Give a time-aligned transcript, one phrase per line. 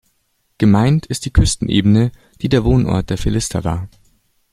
[0.57, 2.11] Gemeint ist die Küstenebene,
[2.41, 3.87] die der Wohnort der Philister war.